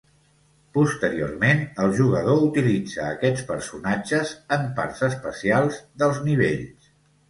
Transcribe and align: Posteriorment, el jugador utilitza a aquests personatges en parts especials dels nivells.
Posteriorment, 0.77 1.61
el 1.83 1.93
jugador 1.99 2.41
utilitza 2.47 3.05
a 3.05 3.13
aquests 3.19 3.47
personatges 3.53 4.35
en 4.61 4.69
parts 4.83 5.09
especials 5.13 5.83
dels 6.05 6.29
nivells. 6.31 6.95